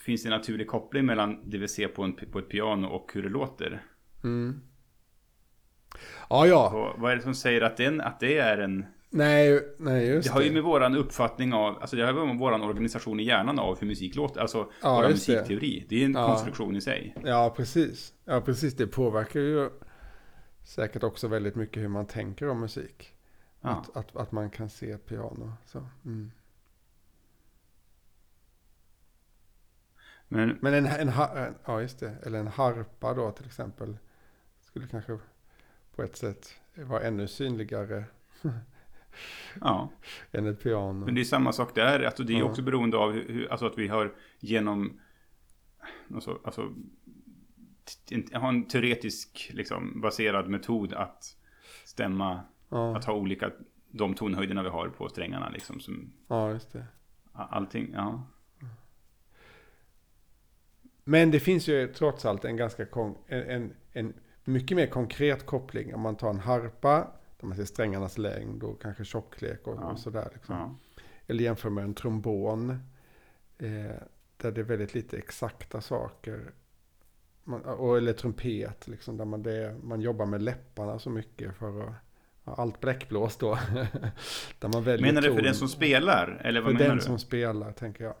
[0.00, 3.22] finns en naturlig koppling mellan det vi ser på, en, på ett piano och hur
[3.22, 3.82] det låter.
[4.24, 4.60] Mm.
[6.30, 6.70] Ja, ja.
[6.94, 8.86] Och vad är det som säger att, den, att det är en...
[9.10, 12.38] Nej, nej just Det har ju med våran uppfattning av, alltså det har ju med
[12.38, 15.32] våran organisation i hjärnan av hur musik låter, alltså Ja, våran just det.
[15.32, 15.86] musikteori.
[15.88, 16.26] Det är en Ja.
[16.26, 17.14] konstruktion i sig.
[17.24, 18.12] Ja, precis.
[18.24, 18.74] Ja, precis.
[18.76, 19.70] Det påverkar ju
[20.64, 23.14] säkert också väldigt mycket hur man tänker om musik.
[23.60, 23.70] Ja.
[23.70, 25.52] Att, att, att man kan se piano.
[25.64, 25.86] Så.
[26.04, 26.30] Mm.
[30.28, 32.16] Men Men en, en, en, ja, just det.
[32.22, 33.96] Eller en harpa då till exempel.
[34.60, 35.18] Skulle kanske
[35.94, 38.04] på ett sätt vara ännu synligare
[39.60, 39.88] ja,
[40.32, 41.04] än ett piano.
[41.04, 42.00] men det är samma sak där.
[42.02, 42.44] Alltså det är Ja.
[42.44, 45.00] också beroende av hur- alltså att vi har genom,
[46.14, 46.72] alltså, alltså
[48.32, 51.36] har en teoretisk liksom, baserad metod att
[51.84, 53.50] stämma ja, Att ha olika,
[53.90, 55.80] de tonhöjderna vi har på strängarna liksom.
[55.80, 56.84] Som, ja, just det.
[57.32, 58.22] allting, ja.
[61.04, 64.14] Men det finns ju trots allt en ganska kon- en, en, en
[64.44, 65.94] mycket mer konkret koppling.
[65.94, 67.08] Om man tar en harpa,
[67.40, 69.84] där man ser strängarnas längd och kanske tjocklek och, Ja.
[69.92, 70.28] och sådär.
[70.34, 70.54] Liksom.
[70.56, 70.74] ja.
[71.26, 72.70] Eller jämför med en trombon.
[73.58, 73.96] Eh,
[74.36, 76.52] där det är väldigt lite exakta saker.
[77.44, 81.82] Man, och, eller trumpet, liksom, där man, det, man jobbar med läpparna så mycket för
[81.82, 81.94] att...
[82.44, 83.54] Allt bläckblås då.
[84.58, 85.44] där man väljer Menar du för ton.
[85.44, 86.40] den som spelar?
[86.44, 87.04] Eller vad För menar den du?
[87.04, 88.14] som spelar, tänker jag.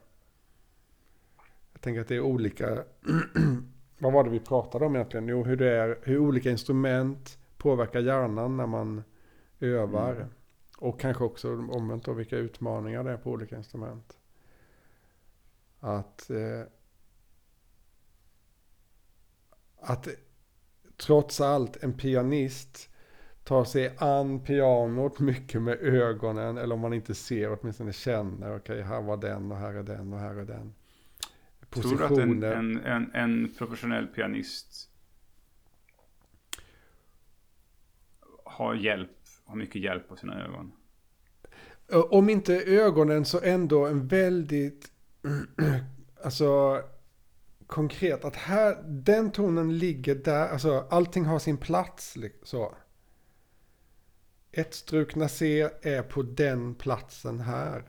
[1.72, 2.84] Jag tänker att det är olika...
[3.98, 5.28] Vad var det vi pratade om egentligen?
[5.28, 9.02] Jo, hur, det är, hur olika instrument påverkar hjärnan när man
[9.60, 10.12] övar.
[10.12, 10.28] Mm.
[10.78, 14.16] Och kanske också omvänt då vilka utmaningar det är på olika instrument.
[15.80, 16.30] Att...
[16.30, 16.66] Eh,
[19.82, 20.08] att
[20.96, 22.88] trots allt en pianist
[23.44, 26.58] tar sig an pianot mycket med ögonen.
[26.58, 28.56] Eller om man inte ser, åtminstone känner.
[28.56, 30.74] Okej, här var den och här är den och här är den.
[31.70, 34.90] Tror du att en, en, en, en professionell pianist
[38.44, 39.10] har hjälp,
[39.44, 40.72] har mycket hjälp på sina ögon?
[42.10, 44.92] Om inte ögonen så ändå en väldigt,
[46.24, 46.80] alltså
[47.66, 48.24] konkret.
[48.24, 52.16] Att här, den tonen ligger där, alltså allting har sin plats.
[52.42, 52.74] Så.
[54.52, 57.82] Ett strukna C är på den platsen här.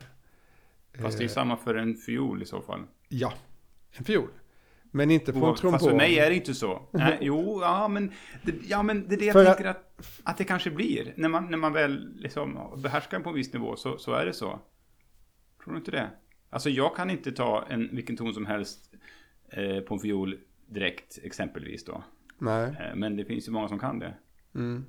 [1.02, 2.82] Fast det är Eh, samma för en fiol i så fall.
[3.08, 3.32] Ja,
[3.92, 4.28] en fiol.
[4.90, 5.78] Men inte på en Oavsett- trombon.
[5.78, 6.82] Fast för mig är det inte så.
[6.90, 10.38] Nej, jo, ja men, det, ja, men det är det jag För tänker att, att
[10.38, 11.12] det kanske blir.
[11.16, 14.32] När man, när man väl liksom behärskar på en viss nivå så, så är det
[14.32, 14.60] så.
[15.64, 16.10] Tror du inte det?
[16.50, 18.90] Alltså jag kan inte ta en, vilken ton som helst
[19.86, 22.04] på en fiol direkt exempelvis då.
[22.38, 22.76] Nej.
[22.80, 24.14] Eh, men det finns ju många som kan det.
[24.54, 24.84] Mm.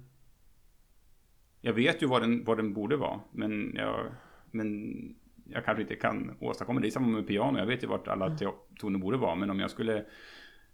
[1.62, 3.19] Jag vet ju vad den, vad den borde vara.
[3.32, 4.06] Men jag,
[4.51, 6.86] men jag kanske inte kan åstadkomma det.
[6.86, 7.60] Det är samma med piano.
[7.60, 8.38] Jag vet ju vart alla
[8.80, 9.36] toner borde vara.
[9.36, 10.06] Men om jag skulle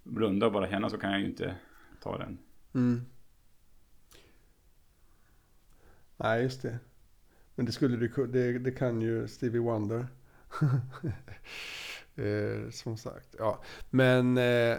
[0.04, 1.56] blunda och bara känna så kan jag ju inte
[2.02, 2.38] ta den.
[2.74, 3.02] Mm.
[6.18, 6.80] Nej, just det.
[7.56, 10.08] Men det skulle du det, det kan ju Stevie Wonder.
[12.15, 13.63] eh, som sagt, ja.
[13.89, 14.78] Men eh,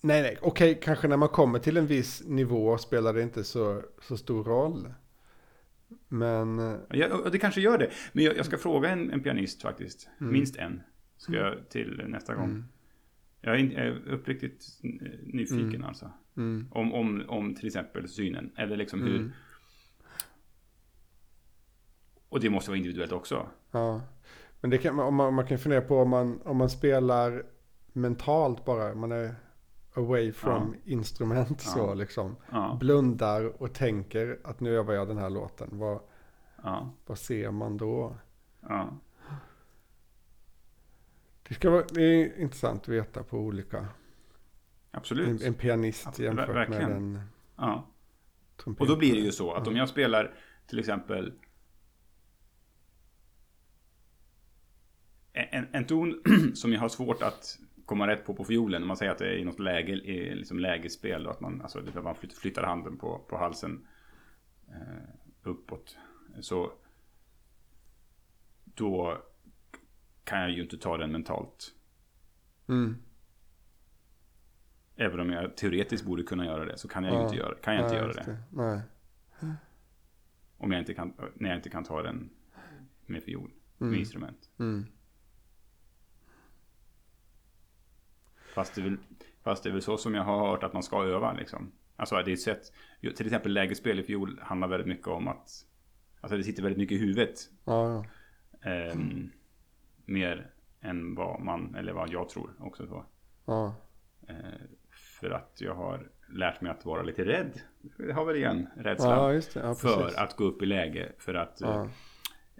[0.00, 3.82] nej, nej, okej, kanske när man kommer till en viss nivå spelar det inte så,
[4.02, 4.94] så stor roll.
[6.08, 7.90] Men eh, Ja, det kanske gör det.
[8.12, 10.08] Men jag, jag ska fråga en, en pianist faktiskt.
[10.20, 10.32] Mm.
[10.32, 10.82] Minst en.
[11.16, 12.44] Ska jag till nästa gång.
[12.44, 12.64] mm,
[13.40, 14.64] Jag är, in- jag är uppriktigt
[15.22, 15.84] nyfiken Mm.
[15.84, 16.10] alltså.
[16.36, 18.50] mm, Om, om, om till exempel synen.
[18.56, 19.16] Eller liksom hur.
[19.16, 19.32] mm,
[22.28, 23.48] Och det måste vara individuellt också.
[23.70, 24.00] ja.
[24.62, 27.42] Men det kan, om man, man kan fundera på om man, om man spelar
[27.92, 29.34] mentalt bara, man är
[29.94, 31.94] away from instrument så Ja.
[31.94, 32.36] liksom.
[32.50, 35.68] Ja, blundar och tänker att nu övar jag den här låten.
[35.72, 36.00] Vad,
[36.62, 38.16] ja, vad ser man då?
[38.60, 38.88] ja.
[41.48, 43.78] Det, ska vara, det är intressant att veta på olika.
[43.78, 43.86] En,
[44.90, 45.42] Absolut.
[45.42, 46.92] en pianist Absolut, jämfört med verkligen.
[46.92, 47.20] en
[47.56, 47.86] Ja.
[48.56, 48.80] trumpet.
[48.80, 50.34] Och då blir det ju så att om jag spelar
[50.66, 51.32] till exempel
[55.32, 56.22] en, en ton
[56.54, 58.82] som jag har svårt att komma rätt på på fiolen.
[58.82, 61.26] Om man säger att det är i något läge, i liksom lägesspel.
[61.26, 63.86] Och att man, alltså, man flyttar, handen på, på halsen
[64.68, 65.08] eh,
[65.42, 65.96] uppåt.
[66.40, 66.72] Så
[68.64, 69.22] då
[70.24, 71.74] kan jag ju inte ta den mentalt.
[72.68, 72.96] Mm.
[74.96, 77.24] Även om jag teoretiskt borde kunna göra det så kan jag ju Ja.
[77.24, 78.38] inte göra, kan jag inte Nej, göra just det.
[78.50, 78.80] Nej.
[80.58, 82.30] Om jag inte kan, när jag inte kan ta den
[83.06, 84.00] med fiol, med Mm.
[84.00, 84.50] instrument.
[84.58, 84.86] Mm.
[88.54, 88.96] Fast det, är väl,
[89.42, 91.72] fast det är väl så som jag har hört att man ska öva liksom.
[91.96, 92.72] Alltså det är ett sätt.
[93.00, 95.66] Till exempel lägesspel i fiol handlar väldigt mycket om att.
[96.20, 97.38] Alltså det sitter väldigt mycket i huvudet.
[97.64, 98.04] Ja,
[98.60, 98.70] ja.
[98.70, 98.96] Eh,
[100.04, 103.04] mer än vad man, eller vad jag tror också så.
[103.46, 103.74] ja.
[104.28, 104.36] Eh,
[105.20, 107.60] för att jag har lärt mig att vara lite rädd.
[107.96, 109.42] Det har väl igen rädslan.
[109.54, 111.12] ja för att gå upp i läge.
[111.18, 111.88] För att Ja.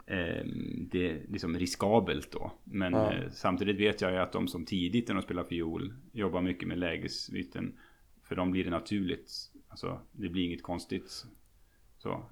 [0.07, 0.45] Eh,
[0.91, 2.53] det är liksom riskabelt då.
[2.65, 3.13] Men Ja.
[3.13, 6.69] eh, samtidigt vet jag ju att de som tidigt när de spelar fiol jobbar mycket
[6.69, 7.79] med lägesbyten.
[8.23, 9.31] För dem blir det naturligt.
[9.69, 11.25] Alltså det blir inget konstigt.
[11.99, 12.25] Så.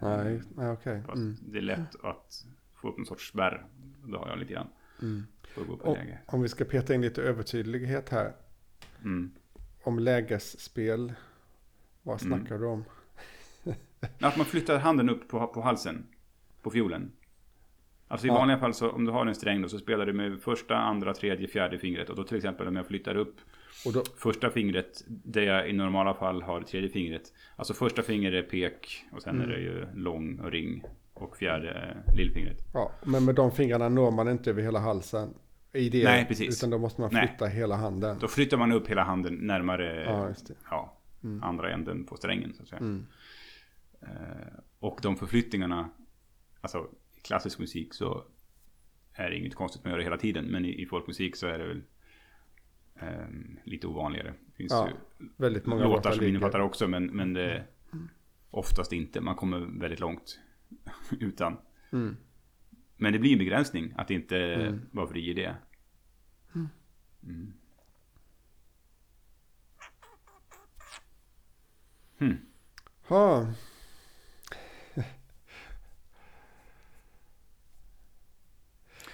[0.00, 1.02] Nej, nej okej.
[1.06, 1.36] Fast Mm.
[1.42, 2.44] det är lätt att
[2.74, 3.66] få upp en sorts spärr.
[4.06, 4.68] Det har jag lite grann.
[5.02, 5.22] Mm.
[5.56, 5.96] Och,
[6.34, 8.32] om vi ska peta in lite övertydlighet här.
[9.04, 9.30] Mm.
[9.82, 11.12] Om lägesspel.
[12.02, 12.38] Vad Mm.
[12.38, 12.84] snackar du om?
[14.20, 16.06] Att man flyttar handen upp på, på halsen.
[16.62, 17.12] På fiolen.
[18.08, 18.34] Alltså i Ja.
[18.34, 21.14] vanliga fall så om du har en sträng då så spelar du med första, andra,
[21.14, 22.10] tredje, fjärde fingret.
[22.10, 23.36] Och då till exempel om jag flyttar upp
[23.94, 25.04] då, första fingret.
[25.08, 27.22] Där jag i normala fall har tredje fingret.
[27.56, 29.04] Alltså första fingret är pek.
[29.12, 29.50] Och sen Mm.
[29.50, 30.82] är det ju lång och ring.
[31.14, 32.58] Och fjärde är lillfingret.
[32.74, 35.34] ja, men med de fingrarna når man inte över hela halsen.
[35.72, 36.58] I det, Nej, precis.
[36.58, 37.28] Utan då måste man Nej.
[37.28, 38.16] flytta hela handen.
[38.20, 40.34] Då flyttar man upp hela handen närmare Ja,
[40.70, 41.42] ja, Mm.
[41.42, 42.52] andra änden på strängen.
[42.54, 42.78] Så att säga.
[42.80, 43.06] Mm.
[44.02, 44.08] Eh,
[44.78, 45.88] och de förflyttningarna,
[46.60, 48.24] alltså i klassisk musik så
[49.12, 50.44] är det inget konstigt med att göra det hela tiden.
[50.44, 51.82] Men i, i folkmusik så är det väl
[52.96, 54.34] ehm, lite ovanligare.
[54.46, 57.66] Det finns Ja, ju Väldigt många låtar som innefattar också, men, men det är
[58.50, 59.20] oftast inte.
[59.20, 60.40] Man kommer väldigt långt
[61.20, 61.56] utan.
[61.92, 62.16] Mm.
[62.96, 64.80] Men det blir en begränsning att inte Mm.
[64.92, 65.56] vara fri i det.
[66.54, 67.52] Mm.
[72.18, 72.36] Hmm.
[73.08, 73.52] Ha.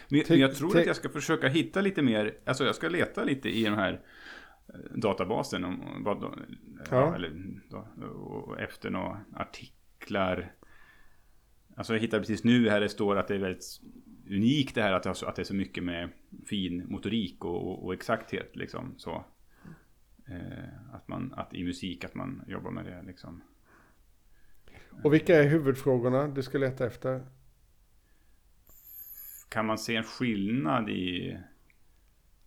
[0.08, 3.24] Men, men jag tror att jag ska försöka hitta lite mer, alltså jag ska leta
[3.24, 4.00] lite i den här
[4.68, 6.32] eh, databasen om vad, ja.
[6.90, 7.14] Ja.
[7.14, 7.32] eller
[7.68, 10.52] då, och efter några artiklar.
[11.76, 13.80] Alltså jag hittade precis nu här det står att det är väldigt
[14.30, 16.08] unikt det här att att det är så mycket med
[16.46, 19.24] fin motorik och, och, och exakthet liksom så.
[20.28, 23.42] Eh, att man, att i musik att man jobbar med det liksom.
[25.02, 27.26] Och vilka är huvudfrågorna du ska leta efter?
[29.48, 31.38] Kan man se en skillnad i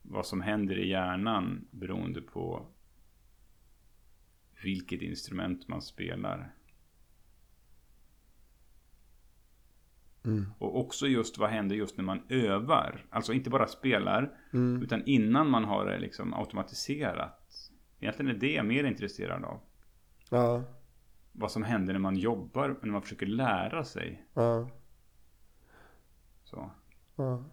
[0.02, 2.66] vad som händer i hjärnan beroende på
[4.64, 6.54] vilket instrument man spelar?
[10.26, 10.46] Mm.
[10.60, 13.06] Och också just vad händer just när man övar?
[13.10, 14.82] Alltså inte bara spelar, Mm.
[14.84, 17.72] utan innan man har det liksom automatiserat.
[18.00, 19.60] Egentligen är det jag mer intresserad av.
[20.30, 20.64] Ja,
[21.32, 24.26] Vad som händer när man jobbar, när man försöker lära sig.
[24.34, 24.70] ja,
[26.44, 26.72] Så.
[27.24, 27.44] Ja.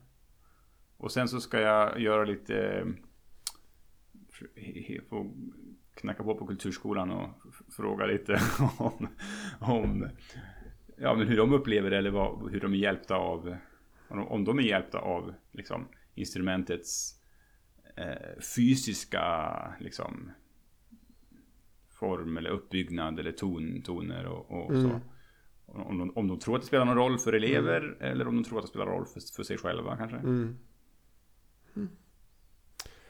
[0.96, 2.56] Och sen så ska jag göra lite...
[4.54, 5.34] eh, Få
[5.94, 7.28] knacka på på kulturskolan och
[7.76, 8.40] fråga lite
[8.78, 9.08] om,
[9.60, 10.08] om
[10.96, 13.56] ja, men hur de upplever det eller vad, hur de är hjälpta av...
[14.08, 17.22] Om de, om de är hjälpta av liksom, instrumentets
[17.96, 20.30] eh, fysiska liksom,
[21.88, 24.82] form eller uppbyggnad eller ton, toner och, och Mm.
[24.82, 25.00] så.
[25.66, 28.44] Om de, om de tror att det spelar någon roll för elever eller om de
[28.48, 30.16] tror att det spelar roll för, för sig själva kanske.
[30.16, 30.56] Mm.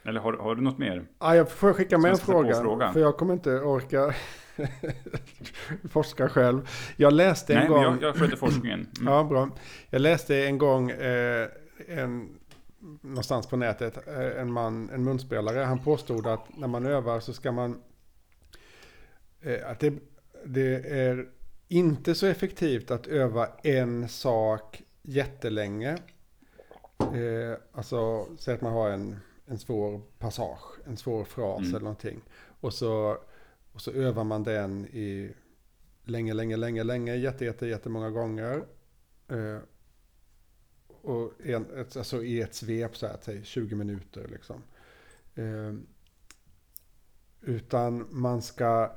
[0.03, 1.07] Eller har, har du något mer?
[1.19, 2.93] Ja, jag får skicka med en fråga.
[2.93, 4.15] För jag kommer inte orka
[5.91, 6.69] forska själv.
[6.97, 7.83] Jag läste en Nej, gång.
[7.83, 8.87] jag, jag sköter forskningen.
[9.01, 9.13] Mm.
[9.13, 9.51] Ja, bra.
[9.91, 11.49] Jag läste en gång eh,
[11.89, 12.39] en,
[13.01, 17.33] någonstans på nätet, eh, en man, en munspelare, han påstod att när man övar så
[17.33, 17.83] ska man,
[19.41, 19.95] eh, att det,
[20.45, 21.27] det är
[21.69, 25.99] inte så effektivt att öva en sak jättelänge.
[26.99, 31.71] Eh, alltså, säg att man har en, en svår passage, en svår fras Mm.
[31.71, 32.21] eller någonting.
[32.61, 33.19] Och så,
[33.73, 35.35] och så övar man den i
[36.05, 38.65] länge, länge, länge, länge, jätte, jätte, jättemånga gånger.
[39.29, 39.59] Eh,
[41.03, 44.63] och en, alltså i ett svep så här, säg 20 minuter liksom.
[45.35, 45.75] Eh,
[47.41, 48.93] utan man ska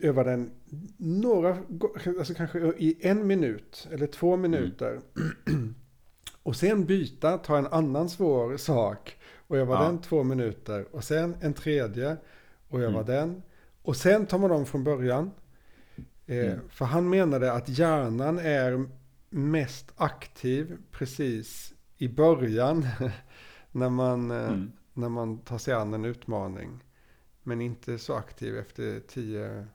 [0.00, 0.50] öva den
[0.96, 1.56] några,
[2.18, 5.00] alltså kanske i en minut eller två minuter.
[6.42, 9.16] och sen byta, ta en annan svår sak
[9.46, 9.82] och öva Ja.
[9.82, 10.86] den två minuter.
[10.92, 12.16] Och sen en tredje
[12.68, 13.06] och öva Mm.
[13.06, 13.42] den.
[13.82, 15.30] Och sen tar man om från början.
[16.26, 16.58] Eh, Mm.
[16.68, 18.88] För han menade att hjärnan är
[19.30, 22.86] mest aktiv precis i början.
[23.72, 24.72] när, man, eh, Mm.
[24.94, 26.84] när man tar sig an en utmaning.
[27.48, 29.66] Men inte så aktiv efter tio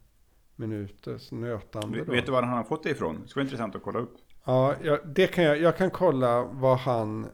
[0.55, 2.03] minuters nötande.
[2.03, 2.11] Då.
[2.11, 3.21] vet du var han har fått det ifrån?
[3.21, 4.17] Det skulle vara intressant att kolla upp.
[4.45, 7.27] Ja, jag, det kan jag, jag kan kolla vad han...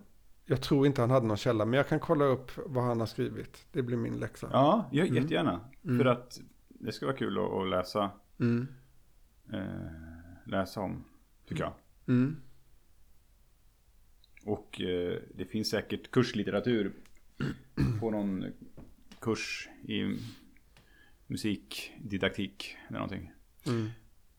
[0.46, 3.08] Jag tror inte han hade någon källa, men jag kan kolla upp vad han har
[3.08, 3.66] skrivit.
[3.72, 4.50] Det blir min läxa.
[4.54, 5.22] Ja, jag, Mm.
[5.24, 5.60] jättegärna.
[5.84, 5.98] Mm.
[5.98, 8.68] För att det skulle vara kul att, att läsa, Mm.
[9.54, 9.60] eh,
[10.46, 11.04] läsa om,
[11.48, 11.74] tycker jag.
[12.08, 12.36] Mm.
[14.46, 16.94] Och eh, det finns säkert kurslitteratur
[18.00, 18.46] på någon
[19.22, 20.18] kurs i
[21.28, 23.32] musikdidaktik eller någonting.
[23.66, 23.90] Mm.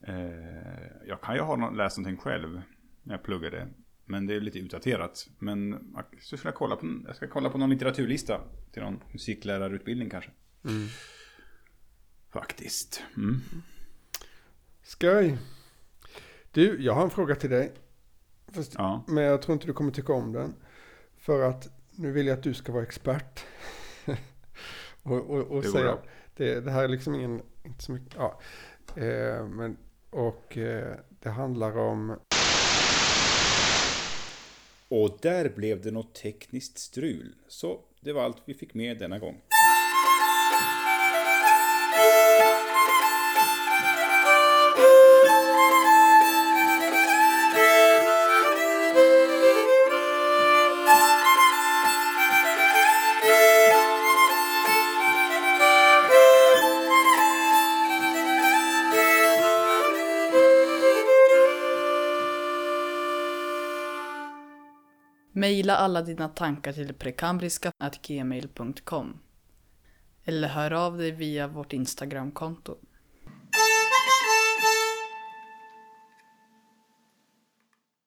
[0.00, 2.62] Eh, jag kan ju ha läst någonting själv
[3.02, 3.68] när jag pluggade.
[4.04, 5.28] Men det är lite utdaterat.
[5.38, 5.92] Men
[6.28, 8.40] jag ska kolla på, jag ska kolla på någon litteraturlista
[8.72, 10.30] till någon musiklärarutbildning kanske.
[10.64, 10.86] Mm.
[12.30, 13.02] Faktiskt.
[13.16, 13.40] Mm.
[14.82, 15.38] Skoj.
[16.52, 17.72] Du, jag har en fråga till dig.
[18.52, 19.04] Fast, Ja.
[19.08, 20.54] Men jag tror inte du kommer tycka om den.
[21.18, 23.44] För att nu vill jag att du ska vara expert.
[25.02, 25.98] Och och, och Det säga,
[26.36, 28.40] det, det här är liksom ingen, inte så mycket, ja.
[28.96, 29.76] Eh, men,
[30.10, 32.16] och eh, det handlar om,
[34.88, 37.34] Och där blev det något tekniskt strul.
[37.48, 39.40] Så det var allt vi fick med denna gång.
[65.50, 69.18] Maila alla dina tankar till prekambriska.gmail.com
[70.24, 72.76] Eller hör av dig via vårt Instagramkonto.